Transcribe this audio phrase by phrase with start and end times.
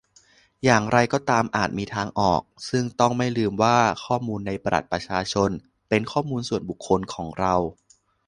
[0.63, 5.49] อย่างไรก็ตามอาจมีทางออก ซึ่งต้องไม่ลืมว่าข้อมูลในบัตรประชาชน
[5.89, 7.55] เป็นข้อมูลส่วนบุคคคลของเรา